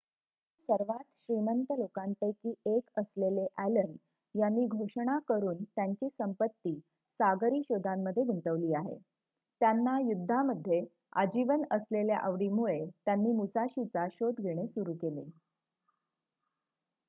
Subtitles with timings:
[0.01, 3.91] जगातील सर्वात श्रीमंत लोकांपैकी एक असलेले ॲलन
[4.35, 6.73] यांनी घोषणा करून त्यांची संपत्ती
[7.19, 8.99] सागरी शोधांमध्ये गुंतवली आहे आणि
[9.61, 10.83] त्यांना युद्धामध्ये
[11.17, 15.29] आजीवन असलेल्या आवडीमुळे त्यांनी मुसाशीचा शोध घेणे सुरू केले